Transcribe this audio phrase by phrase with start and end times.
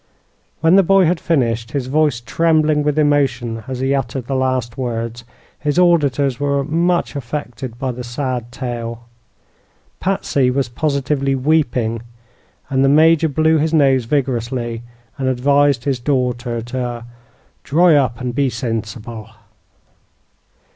[0.61, 4.75] When the boy had finished, his voice trembling with emotion as he uttered the last
[4.75, 5.23] words,
[5.59, 9.05] his auditors were much affected by the sad tale.
[9.99, 12.01] Patsy was positively weeping,
[12.67, 14.81] and the Major blew his nose vigorously
[15.19, 17.05] and advised his daughter to
[17.63, 19.29] "dry up an' be sinsible."